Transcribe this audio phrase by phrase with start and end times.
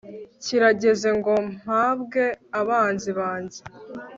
[0.43, 2.23] kirageze ngo mpabwe
[2.59, 3.59] abanzi banjye